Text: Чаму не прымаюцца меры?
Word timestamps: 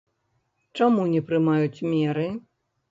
Чаму 0.81 1.05
не 1.13 1.21
прымаюцца 1.29 1.81
меры? 1.97 2.29